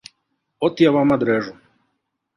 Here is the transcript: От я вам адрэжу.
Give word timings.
От 0.67 0.81
я 0.87 0.93
вам 0.97 1.13
адрэжу. 1.17 1.53